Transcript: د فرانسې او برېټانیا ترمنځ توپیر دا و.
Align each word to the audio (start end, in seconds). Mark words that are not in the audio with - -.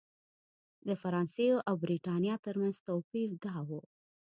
د 0.87 0.89
فرانسې 1.01 1.47
او 1.67 1.75
برېټانیا 1.83 2.35
ترمنځ 2.45 2.75
توپیر 2.87 3.29
دا 3.45 3.55
و. 3.67 3.69